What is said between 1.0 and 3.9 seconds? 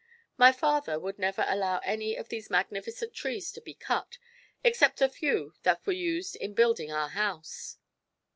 never allow any of these magnificent trees to be